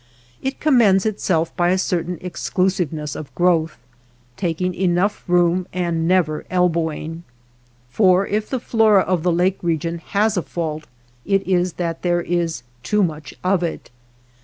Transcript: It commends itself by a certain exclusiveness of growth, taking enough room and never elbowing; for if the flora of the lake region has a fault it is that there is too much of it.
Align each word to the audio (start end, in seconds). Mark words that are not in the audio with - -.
It 0.41 0.59
commends 0.59 1.05
itself 1.05 1.55
by 1.55 1.69
a 1.69 1.77
certain 1.77 2.17
exclusiveness 2.21 3.15
of 3.15 3.35
growth, 3.35 3.77
taking 4.35 4.73
enough 4.73 5.23
room 5.27 5.67
and 5.71 6.07
never 6.07 6.43
elbowing; 6.49 7.21
for 7.91 8.25
if 8.25 8.49
the 8.49 8.59
flora 8.59 9.01
of 9.03 9.21
the 9.21 9.31
lake 9.31 9.59
region 9.61 9.99
has 9.99 10.37
a 10.37 10.41
fault 10.41 10.85
it 11.23 11.45
is 11.47 11.73
that 11.73 12.01
there 12.01 12.21
is 12.23 12.63
too 12.81 13.03
much 13.03 13.35
of 13.43 13.61
it. 13.61 13.91